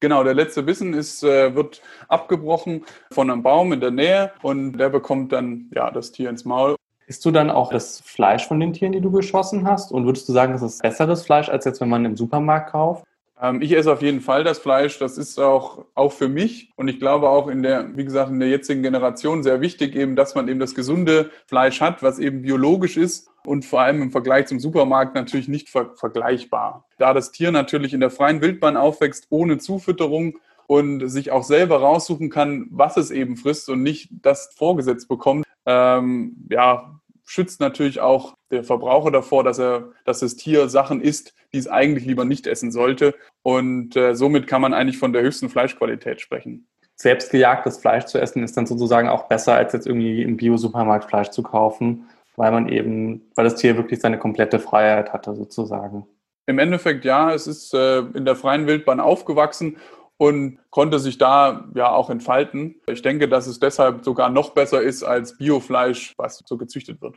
Genau, 0.00 0.24
der 0.24 0.34
letzte 0.34 0.64
Bissen 0.64 0.92
ist, 0.92 1.22
äh, 1.22 1.54
wird 1.54 1.82
abgebrochen 2.08 2.84
von 3.12 3.30
einem 3.30 3.44
Baum 3.44 3.72
in 3.72 3.80
der 3.80 3.92
Nähe 3.92 4.32
und 4.42 4.76
der 4.76 4.88
bekommt 4.88 5.30
dann 5.30 5.70
ja 5.72 5.92
das 5.92 6.10
Tier 6.10 6.30
ins 6.30 6.44
Maul. 6.44 6.74
Isst 7.10 7.24
du 7.24 7.32
dann 7.32 7.50
auch 7.50 7.72
das 7.72 8.00
Fleisch 8.04 8.46
von 8.46 8.60
den 8.60 8.72
Tieren, 8.72 8.92
die 8.92 9.00
du 9.00 9.10
geschossen 9.10 9.66
hast? 9.66 9.90
Und 9.90 10.06
würdest 10.06 10.28
du 10.28 10.32
sagen, 10.32 10.52
das 10.52 10.62
ist 10.62 10.80
besseres 10.80 11.24
Fleisch, 11.24 11.48
als 11.48 11.64
jetzt, 11.64 11.80
wenn 11.80 11.88
man 11.88 12.04
im 12.04 12.16
Supermarkt 12.16 12.70
kauft? 12.70 13.04
Ähm, 13.42 13.60
ich 13.60 13.72
esse 13.72 13.92
auf 13.92 14.00
jeden 14.00 14.20
Fall 14.20 14.44
das 14.44 14.60
Fleisch. 14.60 14.96
Das 15.00 15.18
ist 15.18 15.40
auch, 15.40 15.86
auch 15.96 16.12
für 16.12 16.28
mich 16.28 16.70
und 16.76 16.86
ich 16.86 17.00
glaube 17.00 17.28
auch 17.28 17.48
in 17.48 17.64
der, 17.64 17.96
wie 17.96 18.04
gesagt, 18.04 18.30
in 18.30 18.38
der 18.38 18.48
jetzigen 18.48 18.84
Generation 18.84 19.42
sehr 19.42 19.60
wichtig 19.60 19.96
eben, 19.96 20.14
dass 20.14 20.36
man 20.36 20.46
eben 20.46 20.60
das 20.60 20.76
gesunde 20.76 21.32
Fleisch 21.48 21.80
hat, 21.80 22.00
was 22.04 22.20
eben 22.20 22.42
biologisch 22.42 22.96
ist 22.96 23.28
und 23.44 23.64
vor 23.64 23.80
allem 23.80 24.02
im 24.02 24.12
Vergleich 24.12 24.46
zum 24.46 24.60
Supermarkt 24.60 25.16
natürlich 25.16 25.48
nicht 25.48 25.68
ver 25.68 25.90
vergleichbar. 25.96 26.86
Da 26.98 27.12
das 27.12 27.32
Tier 27.32 27.50
natürlich 27.50 27.92
in 27.92 27.98
der 27.98 28.10
freien 28.10 28.40
Wildbahn 28.40 28.76
aufwächst, 28.76 29.26
ohne 29.30 29.58
Zufütterung 29.58 30.38
und 30.68 31.08
sich 31.08 31.32
auch 31.32 31.42
selber 31.42 31.80
raussuchen 31.80 32.30
kann, 32.30 32.68
was 32.70 32.96
es 32.96 33.10
eben 33.10 33.36
frisst 33.36 33.68
und 33.68 33.82
nicht 33.82 34.10
das 34.22 34.54
vorgesetzt 34.56 35.08
bekommt, 35.08 35.44
ähm, 35.66 36.36
ja, 36.48 36.99
schützt 37.30 37.60
natürlich 37.60 38.00
auch 38.00 38.34
der 38.50 38.64
Verbraucher 38.64 39.12
davor, 39.12 39.44
dass 39.44 39.60
er, 39.60 39.92
dass 40.04 40.18
das 40.18 40.34
Tier 40.34 40.68
Sachen 40.68 41.00
isst, 41.00 41.32
die 41.52 41.58
es 41.58 41.68
eigentlich 41.68 42.04
lieber 42.04 42.24
nicht 42.24 42.48
essen 42.48 42.72
sollte. 42.72 43.14
Und 43.42 43.94
äh, 43.94 44.16
somit 44.16 44.48
kann 44.48 44.60
man 44.60 44.74
eigentlich 44.74 44.98
von 44.98 45.12
der 45.12 45.22
höchsten 45.22 45.48
Fleischqualität 45.48 46.20
sprechen. 46.20 46.66
Selbst 46.96 47.30
gejagtes 47.30 47.78
Fleisch 47.78 48.06
zu 48.06 48.20
essen 48.20 48.42
ist 48.42 48.56
dann 48.56 48.66
sozusagen 48.66 49.08
auch 49.08 49.28
besser, 49.28 49.54
als 49.54 49.72
jetzt 49.72 49.86
irgendwie 49.86 50.22
im 50.22 50.38
Bio-Supermarkt 50.38 51.04
Fleisch 51.04 51.30
zu 51.30 51.44
kaufen, 51.44 52.08
weil 52.34 52.50
man 52.50 52.68
eben, 52.68 53.30
weil 53.36 53.44
das 53.44 53.54
Tier 53.54 53.76
wirklich 53.76 54.00
seine 54.00 54.18
komplette 54.18 54.58
Freiheit 54.58 55.12
hatte 55.12 55.36
sozusagen. 55.36 56.08
Im 56.46 56.58
Endeffekt 56.58 57.04
ja, 57.04 57.32
es 57.32 57.46
ist 57.46 57.72
äh, 57.74 58.00
in 58.00 58.24
der 58.24 58.34
freien 58.34 58.66
Wildbahn 58.66 58.98
aufgewachsen 58.98 59.76
und 60.20 60.58
konnte 60.68 60.98
sich 60.98 61.16
da 61.16 61.64
ja 61.74 61.90
auch 61.90 62.10
entfalten. 62.10 62.74
Ich 62.86 63.00
denke, 63.00 63.26
dass 63.26 63.46
es 63.46 63.58
deshalb 63.58 64.04
sogar 64.04 64.28
noch 64.28 64.50
besser 64.50 64.82
ist 64.82 65.02
als 65.02 65.38
Biofleisch, 65.38 66.12
was 66.18 66.42
so 66.44 66.58
gezüchtet 66.58 67.00
wird. 67.00 67.16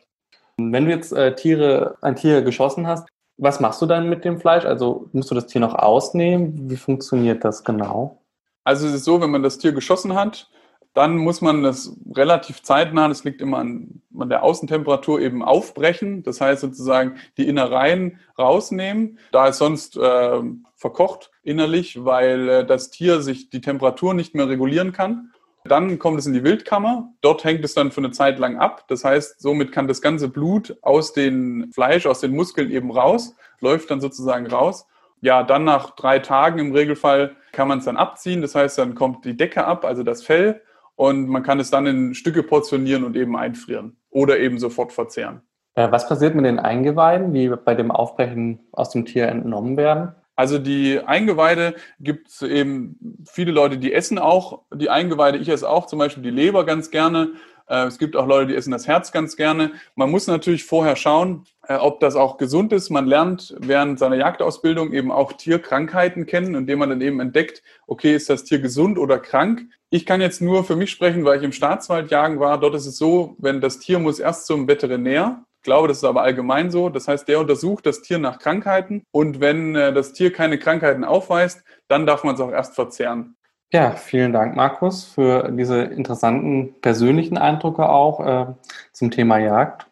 Wenn 0.56 0.86
du 0.86 0.92
jetzt 0.92 1.12
äh, 1.12 1.36
Tiere, 1.36 1.98
ein 2.02 2.16
Tier 2.16 2.44
geschossen 2.44 2.88
hast, 2.88 3.10
was 3.36 3.60
machst 3.60 3.82
du 3.82 3.88
dann 3.88 4.08
mit 4.08 4.24
dem 4.24 4.40
Fleisch? 4.40 4.64
Also 4.64 5.10
musst 5.12 5.30
du 5.30 5.36
das 5.36 5.48
Tier 5.48 5.60
noch 5.60 5.76
ausnehmen? 5.76 6.70
Wie 6.70 6.78
funktioniert 6.78 7.44
das 7.44 7.66
genau? 7.66 8.22
Also 8.64 8.88
es 8.88 8.94
ist 8.94 9.04
so, 9.04 9.20
wenn 9.20 9.32
man 9.32 9.44
das 9.44 9.58
Tier 9.58 9.74
geschossen 9.74 10.16
hat, 10.16 10.50
dann 10.94 11.18
muss 11.18 11.42
man 11.42 11.64
das 11.64 11.98
relativ 12.16 12.62
zeitnah, 12.62 13.08
das 13.08 13.24
liegt 13.24 13.42
immer 13.42 13.58
an, 13.58 14.02
an, 14.18 14.30
der 14.30 14.44
Außentemperatur, 14.44 15.20
eben 15.22 15.44
aufbrechen. 15.44 16.22
Das 16.24 16.40
heißt 16.40 16.62
sozusagen 16.62 17.16
die 17.38 17.48
Innereien 17.48 18.20
rausnehmen, 18.38 19.18
da 19.32 19.48
es 19.48 19.58
sonst 19.58 19.98
äh, 19.98 20.42
verkocht 20.76 21.32
innerlich, 21.42 22.06
weil 22.06 22.50
äh, 22.50 22.66
das 22.66 22.92
Tier 22.92 23.22
sich 23.22 23.50
die 23.50 23.62
Temperatur 23.62 24.14
nicht 24.14 24.36
mehr 24.36 24.48
regulieren 24.48 24.92
kann. 24.92 25.32
Dann 25.66 25.98
kommt 25.98 26.20
es 26.20 26.28
in 26.28 26.34
die 26.34 26.44
Wildkammer. 26.44 27.14
Dort 27.22 27.44
hängt 27.44 27.64
es 27.64 27.74
dann 27.74 27.92
für 27.92 28.02
eine 28.02 28.12
Zeit 28.12 28.38
lang 28.38 28.58
ab. 28.58 28.86
Das 28.90 29.04
heißt, 29.04 29.42
somit 29.42 29.72
kann 29.72 29.88
das 29.88 30.02
ganze 30.02 30.28
Blut 30.28 30.78
aus 30.82 31.14
dem 31.14 31.72
Fleisch, 31.74 32.06
aus 32.06 32.20
den 32.20 32.36
Muskeln 32.36 32.70
eben 32.70 32.92
raus, 32.92 33.36
läuft 33.62 33.90
dann 33.90 34.02
sozusagen 34.02 34.46
raus. 34.46 34.86
Ja, 35.22 35.42
dann 35.42 35.64
nach 35.64 35.92
drei 35.92 36.20
Tagen 36.20 36.60
im 36.60 36.74
Regelfall 36.74 37.38
kann 37.54 37.70
man 37.70 37.80
es 37.80 37.86
dann 37.86 37.96
abziehen. 37.98 38.42
Das 38.42 38.56
heißt, 38.56 38.78
dann 38.78 38.94
kommt 38.94 39.24
die 39.24 39.38
Decke 39.38 39.66
ab, 39.66 39.86
also 39.86 40.04
das 40.04 40.22
Fell 40.22 40.62
und 40.96 41.28
man 41.28 41.44
kann 41.44 41.60
es 41.60 41.70
dann 41.70 41.86
in 41.86 42.14
Stücke 42.14 42.44
portionieren 42.44 43.04
und 43.04 43.16
eben 43.16 43.36
einfrieren 43.36 43.98
oder 44.10 44.40
eben 44.40 44.60
sofort 44.60 44.94
verzehren. 44.94 45.42
Äh, 45.76 45.92
was 45.92 46.08
passiert 46.08 46.36
mit 46.36 46.46
den 46.46 46.60
Eingeweiden, 46.60 47.34
die 47.34 47.50
bei 47.50 47.76
dem 47.76 47.92
Aufbrechen 47.92 48.60
aus 48.72 48.92
dem 48.92 49.06
Tier 49.06 49.28
entnommen 49.28 49.78
werden? 49.78 50.16
Also 50.36 50.58
die 50.58 51.00
Eingeweide 51.00 51.76
gibt 52.00 52.30
es 52.30 52.42
eben 52.42 53.22
viele 53.30 53.52
Leute, 53.52 53.78
die 53.78 53.94
essen 53.94 54.18
auch 54.18 54.64
die 54.74 54.90
Eingeweide. 54.90 55.38
Ich 55.38 55.50
esse 55.50 55.70
auch 55.70 55.86
zum 55.86 56.00
Beispiel 56.00 56.24
die 56.24 56.32
Leber 56.32 56.66
ganz 56.66 56.90
gerne. 56.90 57.34
Äh, 57.68 57.86
es 57.86 58.00
gibt 58.00 58.16
auch 58.16 58.28
Leute, 58.28 58.48
die 58.48 58.56
essen 58.56 58.72
das 58.72 58.88
Herz 58.88 59.12
ganz 59.12 59.36
gerne. 59.36 59.72
Man 59.96 60.10
muss 60.10 60.28
natürlich 60.28 60.66
vorher 60.66 60.96
schauen, 60.96 61.46
äh, 61.68 61.76
ob 61.76 62.00
das 62.00 62.16
auch 62.16 62.38
gesund 62.38 62.74
ist. 62.74 62.90
Man 62.90 63.06
lernt 63.06 63.56
während 63.60 64.00
seiner 64.00 64.16
Jagdausbildung 64.16 64.92
eben 64.92 65.12
auch 65.12 65.34
Tierkrankheiten 65.34 66.26
kennen, 66.26 66.56
indem 66.56 66.80
man 66.80 66.90
dann 66.90 67.02
eben 67.02 67.20
entdeckt, 67.20 67.62
okay, 67.86 68.16
ist 68.16 68.30
das 68.30 68.44
Tier 68.44 68.60
gesund 68.60 68.98
oder 68.98 69.20
krank? 69.20 69.68
Ich 69.94 70.08
kann 70.08 70.22
jetzt 70.22 70.42
nur 70.42 70.64
für 70.64 70.76
mich 70.76 70.90
sprechen, 70.90 71.24
weil 71.24 71.38
ich 71.38 71.44
im 71.44 71.52
Staatswald 71.52 72.10
jagen 72.10 72.40
war. 72.40 72.60
Dort 72.60 72.74
ist 72.74 72.88
es 72.88 72.98
so, 72.98 73.36
wenn 73.38 73.62
das 73.62 73.78
Tier 73.78 74.00
muss 74.00 74.18
erst 74.18 74.48
zum 74.48 74.68
Veterinär. 74.68 75.44
Ich 75.58 75.62
glaube, 75.62 75.88
das 75.88 75.98
ist 75.98 76.04
aber 76.04 76.24
allgemein 76.24 76.72
so. 76.72 76.90
Das 76.90 77.08
heißt, 77.08 77.28
der 77.28 77.40
untersucht 77.40 77.86
das 77.86 78.02
Tier 78.02 78.18
nach 78.18 78.40
Krankheiten 78.40 79.04
und 79.12 79.40
wenn 79.40 79.76
äh, 79.76 79.94
das 79.94 80.14
Tier 80.14 80.34
keine 80.34 80.58
Krankheiten 80.58 81.04
aufweist, 81.04 81.64
dann 81.90 82.08
darf 82.08 82.24
man 82.24 82.34
es 82.34 82.42
auch 82.42 82.50
erst 82.50 82.74
verzehren. 82.74 83.36
Ja, 83.72 83.92
vielen 83.92 84.34
Dank, 84.34 84.56
Markus, 84.56 85.04
für 85.06 85.52
diese 85.52 85.84
interessanten 85.84 86.74
persönlichen 86.82 87.38
Eindrücke 87.38 87.88
auch 87.88 88.20
äh, 88.26 88.54
zum 88.94 89.12
Thema 89.12 89.38
Jagd. 89.38 89.86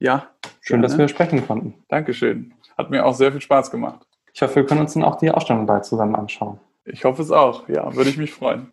Ja. 0.00 0.28
Schön, 0.60 0.82
gerne. 0.82 0.86
dass 0.86 0.98
wir 0.98 1.08
sprechen 1.08 1.46
konnten. 1.46 1.82
Dankeschön. 1.88 2.52
Hat 2.76 2.90
mir 2.90 3.06
auch 3.06 3.14
sehr 3.14 3.32
viel 3.32 3.40
Spaß 3.40 3.70
gemacht. 3.70 4.06
Ich 4.34 4.42
hoffe, 4.42 4.56
wir 4.56 4.66
können 4.66 4.80
uns 4.80 4.92
dann 4.92 5.02
auch 5.02 5.16
die 5.16 5.30
Ausstellung 5.30 5.64
bald 5.64 5.86
zusammen 5.86 6.14
anschauen. 6.14 6.60
Ich 6.84 7.06
hoffe 7.06 7.22
es 7.22 7.30
auch. 7.30 7.66
Ja, 7.70 7.96
würde 7.96 8.10
ich 8.10 8.18
mich 8.18 8.32
freuen. 8.32 8.72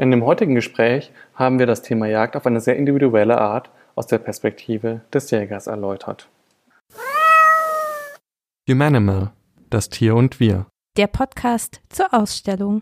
In 0.00 0.12
dem 0.12 0.24
heutigen 0.24 0.54
Gespräch 0.54 1.10
haben 1.34 1.58
wir 1.58 1.66
das 1.66 1.82
Thema 1.82 2.06
Jagd 2.06 2.36
auf 2.36 2.46
eine 2.46 2.60
sehr 2.60 2.76
individuelle 2.76 3.38
Art 3.38 3.68
aus 3.96 4.06
der 4.06 4.18
Perspektive 4.18 5.00
des 5.12 5.28
Jägers 5.32 5.66
erläutert. 5.66 6.28
Humanimal, 8.70 9.32
das 9.70 9.88
Tier 9.88 10.14
und 10.14 10.38
wir. 10.38 10.66
Der 10.96 11.08
Podcast 11.08 11.80
zur 11.88 12.14
Ausstellung. 12.14 12.80